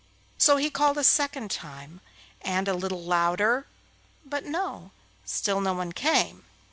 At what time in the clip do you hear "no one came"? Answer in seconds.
5.61-6.43